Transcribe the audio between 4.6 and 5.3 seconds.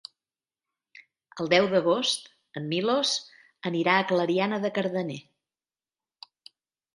de Cardener.